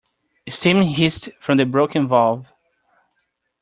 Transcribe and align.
Steam 0.49 0.81
hissed 0.81 1.29
from 1.39 1.57
the 1.57 1.63
broken 1.63 2.07
valve. 2.07 2.51